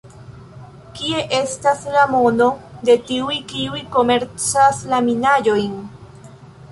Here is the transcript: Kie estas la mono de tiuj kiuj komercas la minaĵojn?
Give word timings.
Kie 0.99 1.19
estas 1.39 1.83
la 1.95 2.05
mono 2.13 2.47
de 2.89 2.95
tiuj 3.09 3.35
kiuj 3.53 3.81
komercas 3.97 4.81
la 4.95 5.03
minaĵojn? 5.11 5.77